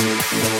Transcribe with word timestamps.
Bye. 0.00 0.50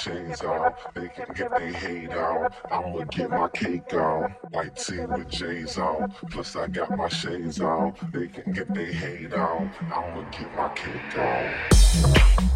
Shades 0.00 0.42
off. 0.42 0.74
They 0.94 1.08
can 1.08 1.26
get 1.34 1.50
their 1.50 1.72
hate 1.72 2.10
out. 2.10 2.54
I'ma 2.70 3.04
get 3.04 3.30
my 3.30 3.48
cake 3.48 3.92
on. 3.92 4.34
White 4.50 4.76
tee 4.76 5.04
with 5.04 5.28
J's 5.28 5.76
on. 5.78 6.10
Plus 6.30 6.56
I 6.56 6.68
got 6.68 6.96
my 6.96 7.08
shades 7.08 7.60
on. 7.60 7.94
They 8.12 8.28
can 8.28 8.52
get 8.52 8.72
their 8.72 8.92
hate 8.92 9.34
on. 9.34 9.70
I'ma 9.92 10.22
get 10.30 10.54
my 10.56 10.68
cake 10.70 11.18
on. 11.18 12.49